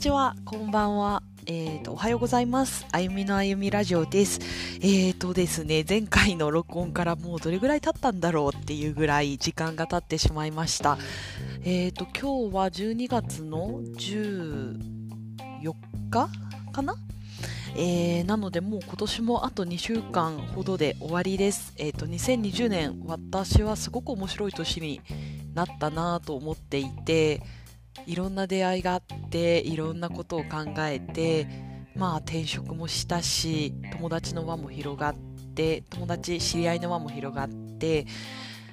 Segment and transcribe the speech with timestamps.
[0.00, 1.22] にちは、こんばんは。
[1.44, 2.86] えっ、ー、と、おはようございます。
[2.90, 4.40] あゆみのあゆみラジオです。
[4.80, 10.96] えっ、ー、とですね、前回の録音からもうどれぐらい経ったんだろうっていうぐらい時間が経ってしまいました。
[11.64, 14.78] えっ、ー、と、今日は12月の14
[16.08, 16.30] 日
[16.72, 16.94] かな？
[17.76, 21.74] えー、なのでもう今年もあと2週間ほどで終わりです。
[21.76, 25.02] えっ、ー、と、2020年、私はすごく面白い年に
[25.52, 27.42] なったなと思っていて、
[28.06, 31.46] いろんな出会いがあっていろんなことを考えて
[31.94, 35.14] まあ転職もしたし友達の輪も広がっ
[35.54, 38.06] て友達知り合いの輪も広がって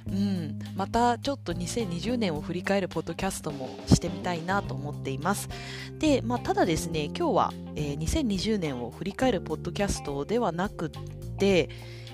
[0.09, 5.49] うん、またちょっと2020年を振り返るポッドキャストもしてみたいなと思っています。
[5.99, 10.89] で、まあ、ただですね、今日は、えー、2020年を振り返るポッドキャストではなくっ
[11.37, 11.69] て、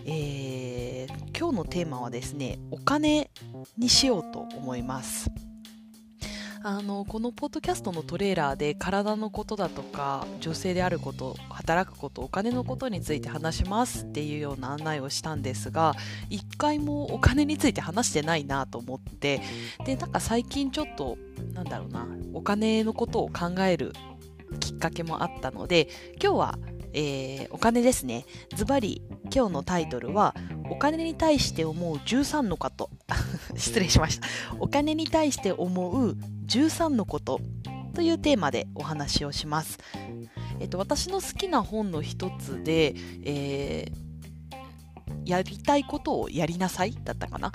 [0.06, 3.30] えー、今日のテーマはですね、お金
[3.78, 5.30] にしようと思います。
[6.66, 15.94] あのこのポッドキャストのトレーラーで体のことだとか女性であること働くことお金のことについて話しますっていうような案内をしたんですが
[16.30, 19.42] 一回もお金について話してないなと思って
[19.86, 21.18] でなんか最近ちょっと
[21.54, 23.92] なんだろうなお金のことを考える
[24.62, 25.90] きっかけもあったので
[26.22, 26.60] 今日は
[26.94, 28.26] えー、お金ですね。
[28.56, 29.02] ズバリ、
[29.34, 30.36] 今日のタイトルは、
[30.70, 32.90] お金に対して思う13のこと。
[33.58, 34.28] 失礼しました。
[34.60, 37.40] お金に対して思う13のこと
[37.94, 39.80] というテーマでお話をします。
[40.60, 44.14] えっと、私の好きな本の一つで、えー
[45.26, 47.52] やりたいことをやりなさいだったかな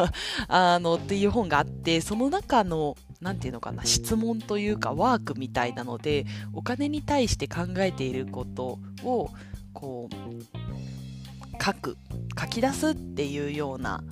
[0.48, 9.30] あのっていう本があってその中の何て言うのかな質問というかワークみたいなのでお金に対して考えていることを
[9.72, 11.96] こう書く
[12.38, 14.02] 書き出すっていうような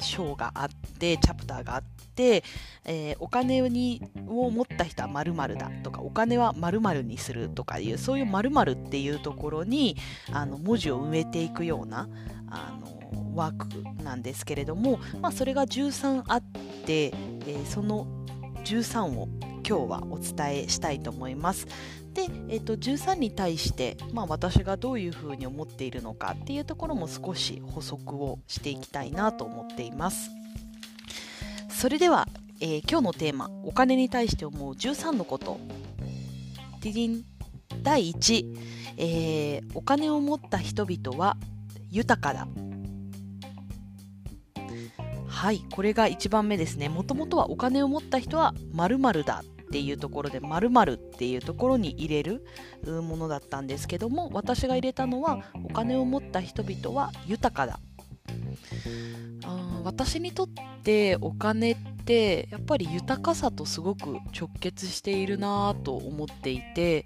[0.00, 1.82] 章があってチャプターがあっ
[2.14, 2.42] て、
[2.84, 9.96] えー、お金にを持った人は〇〇だとかお金は〇〇にするとかいうそういう〇〇っていうところに
[10.32, 12.08] あの文字を埋めていくような
[12.50, 12.98] あの
[13.34, 18.06] ワークなんですけれども、まあ、それが13あって、えー、その
[18.64, 19.28] 13を
[19.66, 21.66] 今日はお伝えしたいと思います。
[22.14, 30.30] で、えーと、13に対して、まあ、私がどういうふうに思っているのかっていうところも少し補足をしていきたいなと思っています。
[31.68, 32.26] それでは、
[32.60, 35.60] えー、今日のテーマお金に対して思う13のこと
[36.80, 37.24] ディディン
[37.82, 38.56] 第1、
[38.96, 41.36] えー、お金を持った人々は
[41.90, 42.48] 豊かだ
[45.38, 46.88] はいこれが1番目ですね。
[46.88, 52.42] もともとはお金を持った人は〇〇だっていうところで〇〇っていうところに入れる
[53.02, 57.78] ものだったんですけども私が入れたのはお金を持った人々は豊かだ。
[59.44, 60.48] あ私にとっ
[60.82, 61.97] てお金って
[62.50, 67.04] やっぱり豊かさとすごく直結しているなと思っていて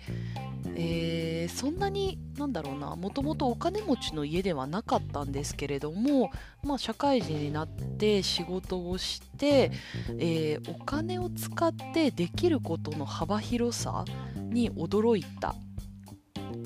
[0.74, 6.30] えー、そんなになんだろうなもともとお金持ちの家ではなかったんですけれども、
[6.62, 9.70] まあ、社会人になって仕事をして、
[10.18, 14.04] えー、お金を使ってできることの幅広さ
[14.36, 15.54] に驚いた。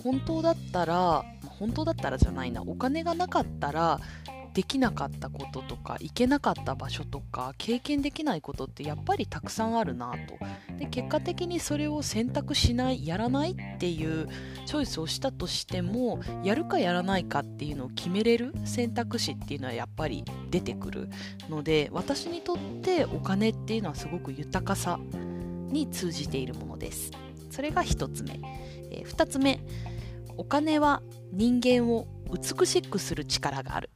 [0.02, 1.24] 本当だったら
[1.58, 3.98] 本当だったらじゃないなお金がなかったら
[4.56, 10.78] できなかったこととか行けなかった場所とか経験できないことってやっぱりたくさんあるなと。
[10.78, 14.26] で結果的にそれを選択しないやらないっていう
[14.64, 21.10] チョイスをしたとしてもやるかやらないかっていうのを決めれる選択肢っていうのはやっぱり出てくる。
[21.50, 24.98] ので私にとってお金っていうのはすごく豊かさ
[25.68, 27.10] に通じているものです。
[27.50, 28.40] それが1つ目、
[28.90, 29.60] えー、2つ目。
[30.36, 31.02] お金は
[31.32, 33.90] 人間を美しくする力がある、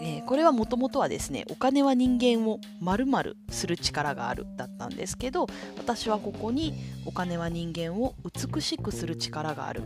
[0.00, 5.46] えー、これはもともとはですねお金は人間を丸々する力があるだったんですけど
[5.78, 6.74] 私はここに
[7.06, 9.82] お金は人間を美しくする力がある。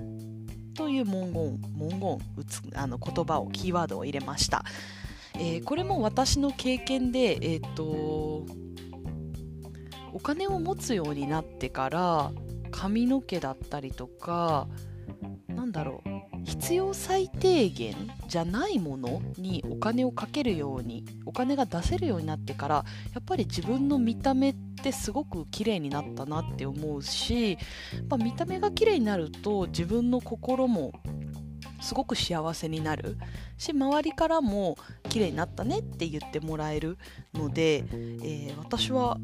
[0.74, 4.64] という文言文言うつあの言葉をキーワードを入れました、
[5.34, 8.46] えー、これも私の経験でえっ、と
[10.14, 12.30] お金を持つようになってから
[12.70, 14.66] 髪の毛だったりとか
[15.72, 16.22] だろう。
[16.44, 17.94] 必要最低限
[18.26, 22.74] じゃないものにお金をかけるようにお金が出せるようになってから
[23.14, 27.58] やっぱり自分の見た目ってすごく綺麗になったなって思うし、
[28.08, 30.92] ま見た目が綺麗になると自分の心も
[31.80, 33.18] すごく幸せになる。
[33.58, 34.76] し周りからも
[35.08, 36.98] 綺麗になったねって言ってもらえる
[37.34, 39.18] ので、えー、私は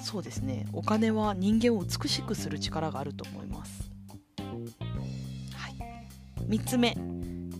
[0.00, 0.66] そうですね。
[0.72, 3.79] お金は人間を美しくする力があると思います。
[6.50, 6.96] 3つ目、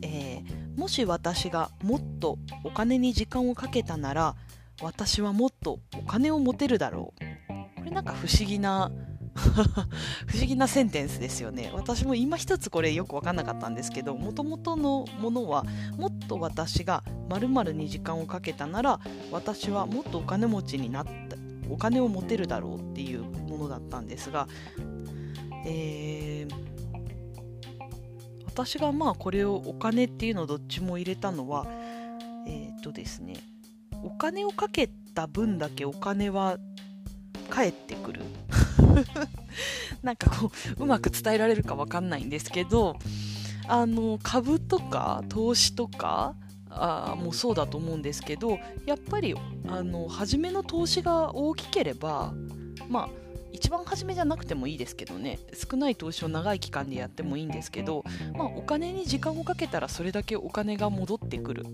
[0.03, 4.35] えー、もし私がもっとお金に時間をかけたなら
[4.83, 7.81] 私はもっとお金を持てるだろう。
[7.81, 8.91] これなんか不思議な
[9.35, 11.71] 不思議なセンテンスですよね。
[11.73, 15.65] 私も今一つこれよく分かんなかったんですけどもともとのものは
[15.97, 19.01] もっと私が〇〇に時間をかけたなら
[19.31, 21.37] 私はもっとお金持ちになった
[21.71, 24.49] お金を持てるだろうっていうものだったんですが、
[25.65, 26.80] えー、
[28.67, 31.67] 私がまあこれをお金っていうのをどっちも入れたのは
[32.47, 33.35] えっ、とですね
[34.03, 36.59] お金をかけた分だけお金は
[37.49, 38.21] 返ってくる。
[40.03, 42.97] なんかこううまく伝えられるか分かんないんですけど
[43.67, 46.35] あの株とか投資とか
[46.71, 49.35] あもうそうだと思うんですけどやっぱり
[49.69, 52.33] あの初めの投資が大きければ
[52.89, 53.09] まあ
[53.71, 55.39] 一番初めじゃなくてもいいですけどね。
[55.55, 58.05] 少ない投資を長い期間でやってもいいんですけど、
[58.37, 61.65] まあ、お金に時間をかけたらそれだけお金が戻ってくる、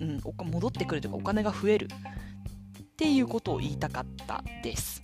[0.00, 0.20] うん、
[0.52, 1.88] 戻ってくるというかお金が増える。
[2.82, 5.02] っていうことを言いたかったです。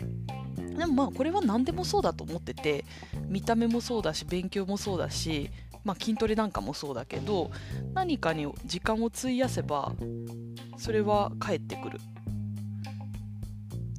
[0.56, 2.84] でもまあこれは何でもそうだと思ってて
[3.26, 5.50] 見た目もそうだし勉強もそうだし、
[5.82, 7.50] まあ、筋トレなんかもそうだけど
[7.92, 9.94] 何かに時間を費やせば
[10.76, 11.98] それは返ってくる。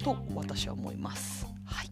[0.07, 1.45] と私は思います。
[1.65, 1.92] はい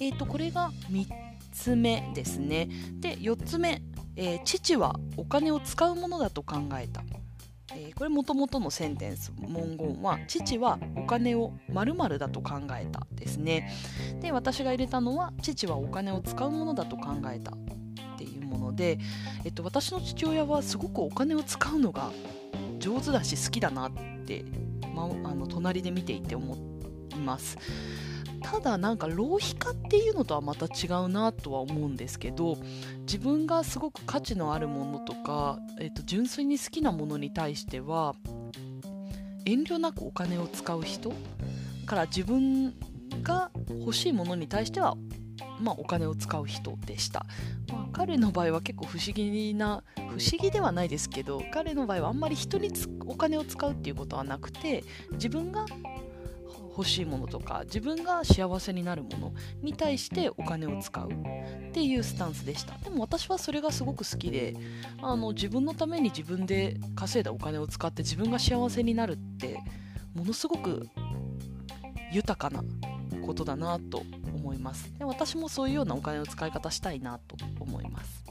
[0.00, 1.06] えーと、これが3
[1.52, 2.68] つ目ですね。
[2.98, 3.82] で4つ目、
[4.16, 7.04] えー、父はお金を使うものだと考えた。
[7.72, 13.70] えー、これもともとのセンテンス文言は父はお金を〇〇だと考えたですね
[14.20, 17.58] で私が入れたのは父はお金を使うものだと考えたっ
[18.16, 18.98] ていうもので、
[19.44, 22.12] えっと、私の父親はすごくお金を使うのが
[22.78, 23.92] 上手だし好きだなっ
[24.24, 24.44] て、
[24.94, 26.54] まあの隣で見ていて思
[27.16, 27.58] います。
[28.42, 32.56] ただなんか浪費家っていうのとはまた違うなとは思うんですけど
[33.00, 38.14] 自分がすごく価値のあるものとか、えー、と純粋に好きなものに対しては
[39.46, 41.12] 遠慮なくお金を使う人
[41.86, 42.74] から自分
[43.22, 44.96] が欲しいものに対しては、
[45.60, 47.26] まあ、お金を使う人でした、
[47.72, 52.70] まあ、彼の場合は結構不思議な不思議ではないですけど彼の場合はあんまり人に
[53.06, 55.64] お金を使うっていうことはなくて自分が
[56.76, 62.76] 欲しいものとか自分が幸せになるものに対してお金を使うっていうスタンスでした。
[62.78, 64.54] でも私はそれがすごく好きで
[65.00, 69.58] あの自分のために自分で稼いだお金を使って自分が幸せになるって
[70.14, 70.86] ものすごく
[72.12, 72.62] 豊かな
[73.24, 74.02] ことだなと
[74.34, 74.92] 思います。
[74.98, 78.24] で私もそういうようなお金の使い方したいなと思います。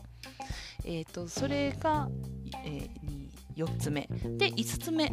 [0.84, 2.10] えっ、ー、とそれが、
[2.64, 4.08] えー、4つ目。
[4.38, 5.12] で5つ目、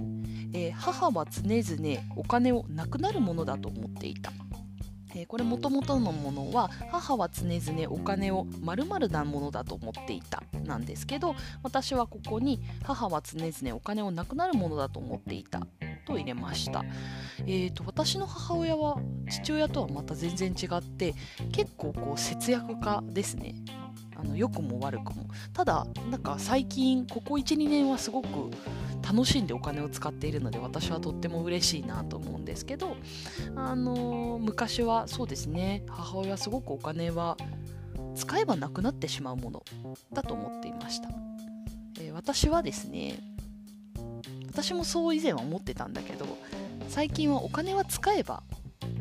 [0.53, 4.33] えー、母は常々お金をなくなるものだと思っていた。
[5.15, 10.43] えこれもともとのものは母は常々お金を〇〇なものだと思っていた。
[10.65, 15.61] なんですけど私はここに母は常々お金をなくなるものだと思っていた。
[16.05, 16.85] と入れました、
[17.47, 18.97] えーと、私の母親は
[19.31, 21.15] 父親とはまた全然違って
[21.53, 23.55] 結構こう節約家ですね。
[24.15, 25.27] あの良くも悪くも。
[25.53, 28.29] ただなんか最近ここ12年はすごく
[29.03, 32.97] 楽しんでお金を使っているので私はとっても嬉しいなと思うんですけど
[33.57, 35.85] あの昔はそうですね。
[35.89, 37.37] 母親はすごくお金は
[38.15, 39.65] 使えばなくなってしまうもの
[40.13, 41.09] だと思っていました、
[41.99, 43.19] えー、私はですね
[44.49, 46.27] 私もそう以前は思ってたんだけど
[46.89, 48.43] 最近はお金は使えば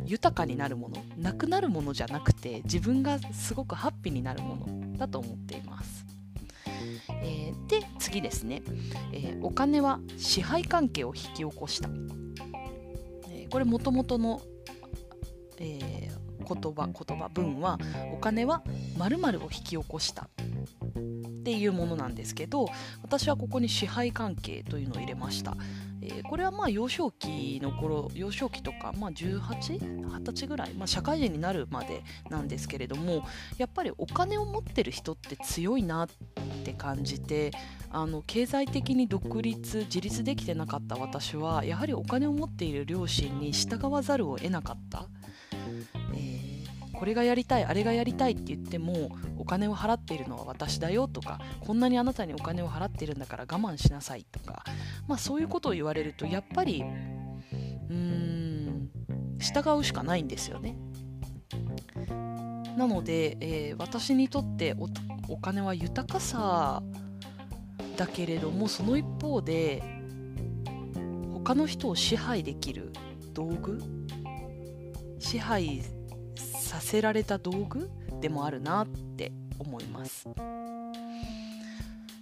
[0.06, 6.06] 豊かになるものなくなるものじゃなくて自分がすごくハッピーになるものだと思っています、
[7.24, 8.64] えー、で次ですね、
[9.14, 11.90] えー、お金は支配関係を引き起こした、
[13.30, 14.42] えー、これもともとの、
[15.60, 16.10] え
[16.42, 17.78] 言葉言葉文は
[18.14, 18.64] お金は
[18.98, 20.28] 〇〇を引き起こした。
[21.42, 22.68] っていうものなんですけど
[23.02, 25.56] 私はここに支配関係というのを入れました、
[26.02, 33.26] えー、これはまあ幼少期の頃幼少期とか、まあ、1820歳ぐらい、まあ、社会人になるまでなんですけれども
[33.58, 36.08] やっぱりお金を持ってる人って強いなっ
[36.64, 37.52] て感じて
[37.92, 45.08] あの経済的に独立自立できてなかった私はやはりお金を持っている両親に従わざるを得なかった。
[47.02, 54.64] これがやりたいあれがやりたいって言ってもお金を払っているのは私だよとかこんなにあなたにお金を払っているんだから我慢しなさいとか、
[55.08, 56.84] まあ、そういうことを言われるとやっぱり
[57.90, 58.92] うーん
[59.40, 60.78] 従うしかないんですよね。
[62.78, 64.76] なので、えー、私にとって
[65.28, 66.84] お金は豊かさ
[67.98, 69.82] だけれどもその一方で
[71.34, 72.94] 他の人を支配できる
[73.34, 73.82] 道具
[75.18, 75.82] 支配
[76.72, 77.90] させられた道具
[78.22, 80.30] でもあるなって思います。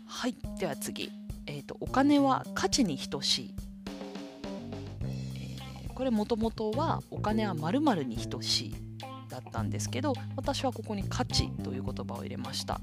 [0.08, 1.12] はいでは次、
[1.46, 3.54] えーと、お金は価値に等しい、
[5.06, 8.76] えー、これもともとはお金は〇〇に等しい
[9.30, 12.82] だったんですけど私はここに価値という言葉を入れました。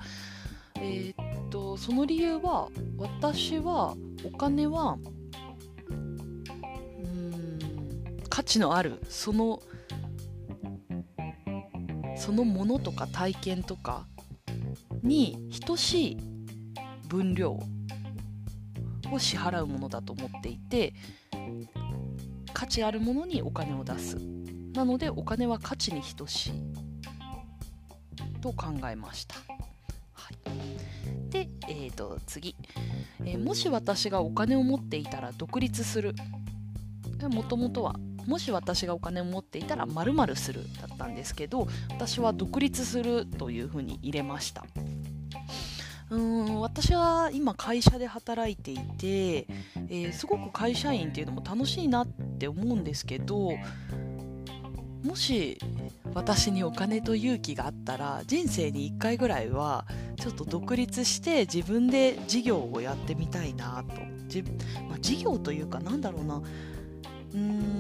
[0.76, 4.99] えー、っとその理由は私はお金は
[5.90, 7.58] うん
[8.30, 9.61] 価値のあるその
[12.16, 14.06] そのものとか体験とか
[15.02, 16.18] に等しい
[17.08, 20.94] 分量を支払うものだと思っていて
[22.52, 24.16] 価値あるものにお金を出す。
[24.73, 26.52] なのでお金は価値に等しい
[28.40, 29.37] と考えました、
[30.12, 32.54] はい、で、えーと、次、
[33.25, 36.14] えー、もし私がお金を持っていたら独立する。
[37.30, 37.96] もともとは
[38.26, 44.64] もし私がお金を持っていたら〇〇するだったんですけど私は独立するというふうに入れました。
[46.09, 49.49] うん私は今会社で働いていて、
[49.88, 53.50] えー、すごく会社員っていうのも楽しいなって思うんですけど
[55.02, 55.59] もし
[56.14, 59.85] 私にお金と勇気があったら人生に1回ぐらいは
[60.18, 63.95] ちょっと独立して自分で事業をやってみたいなと。
[64.28, 64.42] じ、
[64.88, 66.37] まあ、事業というかなんだろうな。
[66.37, 67.75] うーん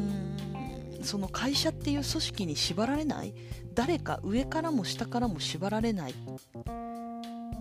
[1.06, 3.34] その会社っていう組織に縛られない？
[3.74, 6.14] 誰か上からも下からも縛られない？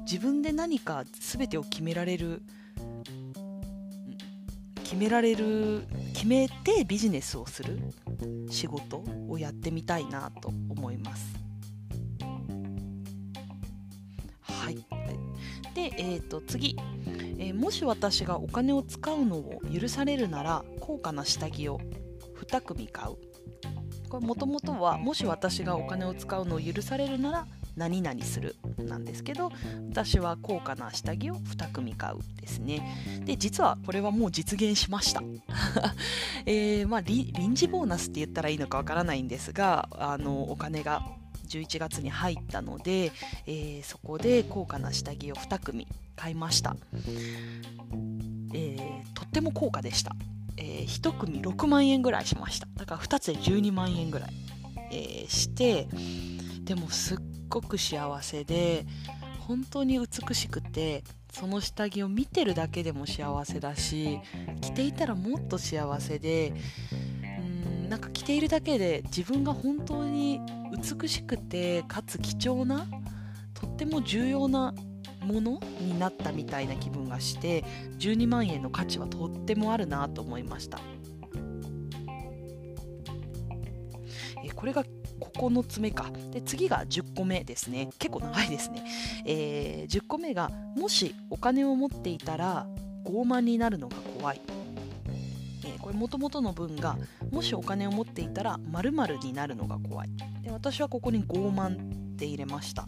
[0.01, 2.41] 自分で何か全てを決められる？
[4.83, 5.87] 決められる？
[6.13, 7.79] 決めてビジネスをする？
[8.49, 11.35] 仕事をやってみたいなと思います。
[14.41, 14.77] はい、
[15.75, 16.75] で、えー、と次、
[17.37, 21.79] えー、もし私がお金を使うのを許されるなら高価な下着を
[22.39, 23.34] 2組買う。
[24.15, 29.51] これもともとはもし私がお金を使うのを許されるなら何々するなんですけど
[29.89, 33.21] 私は高価な下着を2組買うですね。
[33.25, 35.21] で実はこれはもう実現しました。
[36.45, 41.01] えー、まあ、臨時ボーナスって言ったらいいのかわからないんですがあのお金が
[41.49, 43.11] 11月に入ったので、
[43.45, 46.77] えー、そこで高価な下着を2組買いました、
[48.53, 50.15] えー、とっても高価でした。
[50.57, 52.67] えー、1組6万円ぐらいしました。
[52.75, 54.29] だから2つで12万円ぐらい、
[54.91, 55.87] えー、して
[56.63, 57.17] でもすっ
[57.49, 58.85] ごく幸せで
[59.47, 64.19] 本当に美しくてその下着を見てるだけでも幸せだし
[64.61, 66.53] 着ていたらもっと幸せで
[67.39, 70.39] うんなんか着ているだけで自分が本当に
[70.71, 72.87] 美しくてかつ貴重な
[73.53, 74.73] とっても重要な
[75.25, 77.63] ものになったみたいな気分がして
[77.99, 80.79] 12万円の価値はとってもあるなと思いました。
[84.43, 84.83] えこれが
[85.19, 86.11] 9つ目か。
[86.31, 87.89] で次が10個目ですね。
[87.99, 88.83] 結構長いですね、
[89.25, 92.67] えー、10個目がもしお金を持っていたら
[93.05, 94.41] 傲慢になるのが怖い。
[95.65, 96.97] えこれもともとの文が
[97.31, 100.09] もしお金を持っていたら〇〇になるのが怖い。
[100.43, 102.87] で私はここに傲慢って入れました。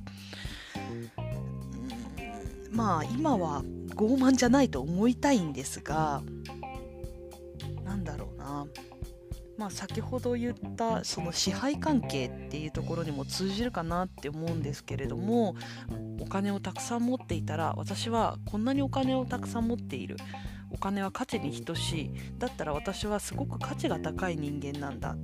[2.77, 3.63] まあ今は
[3.95, 6.21] 傲慢じゃないと思いたいんですが
[7.83, 8.67] なんだろうな。
[9.57, 15.55] まあ先ほど言ったその支配関係っていうところにも通じるかなって思うんですけれども
[16.21, 20.17] お金をたくさん持っていたら私はこんなにお金をたくさん持っている。
[20.69, 22.11] お金は価値に等しい。
[22.37, 25.15] だったら私はすごく価値が高い人間なんだ。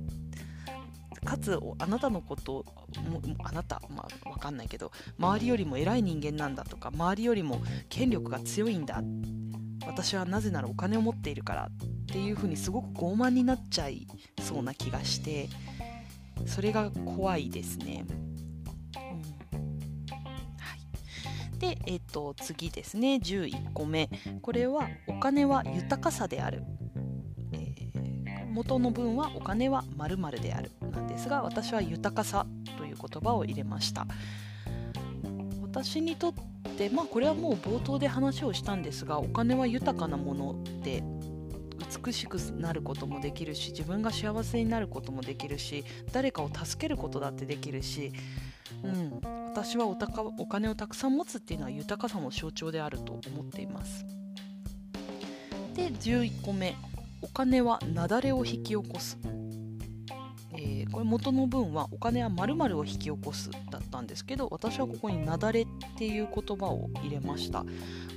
[1.24, 2.64] かつあなたのこと
[3.08, 9.02] もあなたまあ分かんないけど周りよりも偉い人間なんだとか周りよりも権力が強いんだ
[9.86, 14.06] 私はなぜならお金を持っているからっていうふうにすごく傲慢になっちゃい
[14.40, 15.48] そうな気がして
[16.46, 18.04] それが怖いですね。
[21.58, 23.14] で、えっと、次ですね。
[23.22, 24.10] 11個目。
[24.42, 26.62] これはお金は豊かさである。
[28.54, 32.46] 元の文はお金は〇〇であるなんですが私は豊かさ
[32.78, 34.06] という言葉を入れました。
[35.62, 36.34] 私にとっ
[36.78, 41.02] てまあこれはもう冒頭で話をしたんですがお金は豊かなもので
[42.04, 48.12] 美しくなることもできるし自分が幸せになることもできるし誰かを助けることだってできるし、
[48.84, 54.06] うん、私はおたかお金をたくさん持つっていうのは豊かさの象徴であると思っています。
[55.74, 56.76] で11個目。
[57.24, 59.18] お金は雪崩を引き起こす、
[60.52, 65.66] えー、これ元の文はお金は〇〇を引き起こすだったんですけど私はここに雪崩っ
[65.96, 67.64] ていう言葉を入れました。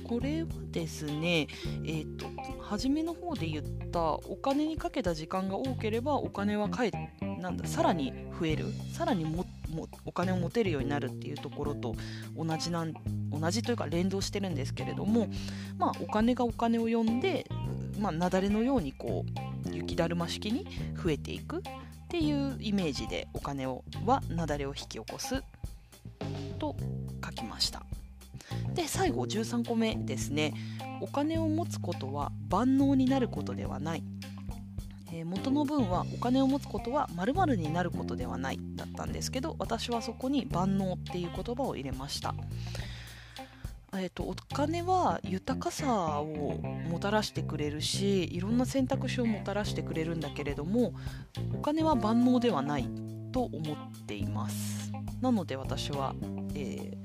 [0.06, 1.48] これはですね
[1.84, 2.26] えっ、ー、と
[2.60, 6.92] 初めの方で言ったお金にかけた時間が多ければお金は返
[7.40, 8.66] なんださらに増える。
[8.92, 11.94] さらにももお金を持てるようになるっていうところと
[12.36, 12.92] 同じなん
[13.30, 15.28] 同じというか連動してるんですけれども
[15.78, 17.46] まあお金がお金を呼んで
[17.98, 19.24] まあ、雪崩のようにこ
[19.66, 20.66] う雪だるま式に
[21.02, 21.60] 増えていくっ
[22.08, 25.42] ていうイメージでお金をは雪崩を引き起こす
[26.58, 26.76] と
[27.24, 27.82] 書きました。
[28.74, 30.54] で最後13個目ですね。
[31.00, 34.02] お金を持つことは万能になることではない。
[35.12, 42.34] えー、元の文はお金を持つことは〇〇になることではないだったんですけど私はそこに万能っていう言葉を入れました。
[44.00, 46.58] えーと、お金は豊かさを
[46.90, 50.94] もたらしてくれるしいろんな選択肢をもたらしてくれるんだけれども
[51.54, 52.88] お金は万能ではない
[53.32, 53.76] と思っ
[54.06, 56.14] ていますなので私は、
[56.54, 56.96] え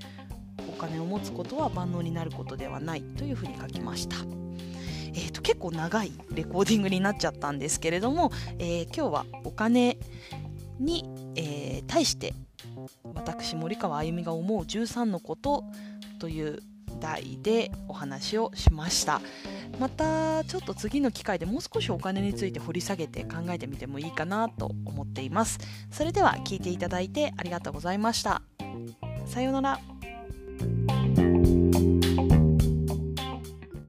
[0.57, 4.17] ー、お金を持つことは万能になることではないというふうに書きました。
[5.15, 9.97] えーと、結構長いレコーディングになっちゃったんですけれども、えー、今日はお金
[10.79, 12.33] に、えー、対して
[13.13, 15.63] 私森川あゆみが思う13のこと
[16.19, 16.59] という
[17.03, 19.21] 題でお話をしました。
[19.79, 25.59] またちょっと次の機会でもう少しお金について掘り下げて考えてみてもいいかなと思っています。
[25.91, 28.41] それでは聞いていただいてありがとうございました。
[29.25, 30.92] さようなら。